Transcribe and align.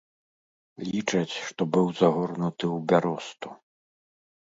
Лічаць, 0.93 1.35
што 1.49 1.61
быў 1.75 1.91
загорнуты 1.99 2.65
ў 2.75 2.77
бяросту. 2.93 3.53